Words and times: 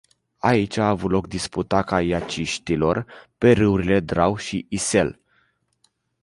Aici 0.37 0.77
a 0.77 0.87
avut 0.89 1.09
loc 1.11 1.27
disputa 1.27 1.81
kaiaciștilor, 1.83 3.05
pe 3.37 3.51
râurile 3.51 3.99
Drau 3.99 4.37
și 4.37 4.65
Isel. 4.69 5.19